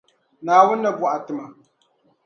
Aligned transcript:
Naawuni 0.43 0.81
ni 0.83 0.89
bɔha 0.99 1.17
tima. 1.25 1.45